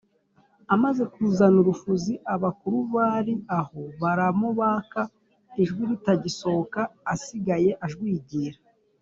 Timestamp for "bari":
2.95-3.33